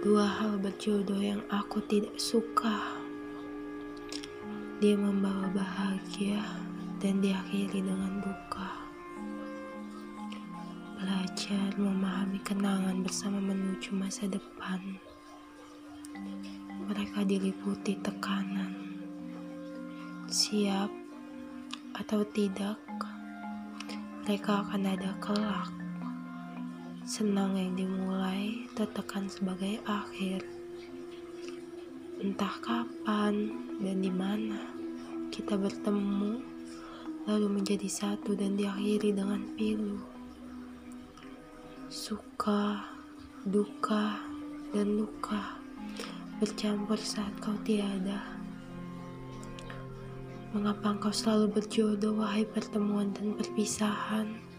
Dua 0.00 0.24
hal 0.24 0.56
berjodoh 0.56 1.20
yang 1.20 1.44
aku 1.52 1.76
tidak 1.84 2.16
suka. 2.16 2.72
Dia 4.80 4.96
membawa 4.96 5.52
bahagia 5.52 6.40
dan 6.96 7.20
diakhiri 7.20 7.84
dengan 7.84 8.24
duka. 8.24 8.80
Belajar 10.96 11.76
memahami 11.76 12.40
kenangan 12.40 13.04
bersama 13.04 13.44
menuju 13.44 13.92
masa 13.92 14.24
depan. 14.24 14.80
Mereka 16.88 17.28
diliputi 17.28 18.00
tekanan. 18.00 18.72
Siap 20.32 20.88
atau 22.00 22.24
tidak, 22.32 22.80
mereka 24.24 24.64
akan 24.64 24.96
ada 24.96 25.12
kelak. 25.20 25.89
Senang 27.08 27.56
yang 27.56 27.72
dimulai 27.80 28.68
tertekan 28.76 29.24
sebagai 29.24 29.80
akhir. 29.88 30.44
Entah 32.20 32.60
kapan 32.60 33.56
dan 33.80 34.04
di 34.04 34.12
mana 34.12 34.60
kita 35.32 35.56
bertemu, 35.56 36.44
lalu 37.24 37.46
menjadi 37.48 37.88
satu 37.88 38.36
dan 38.36 38.60
diakhiri 38.60 39.16
dengan 39.16 39.48
pilu. 39.56 39.96
Suka, 41.88 42.84
duka, 43.48 44.20
dan 44.76 45.00
luka 45.00 45.56
bercampur 46.36 47.00
saat 47.00 47.32
kau 47.40 47.56
tiada. 47.64 48.20
Mengapa 50.52 50.92
engkau 50.92 51.16
selalu 51.16 51.48
berjodoh, 51.56 52.20
wahai 52.20 52.44
pertemuan 52.44 53.08
dan 53.16 53.32
perpisahan? 53.40 54.49